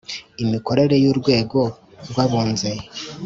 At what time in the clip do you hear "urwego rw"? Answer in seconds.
1.11-2.17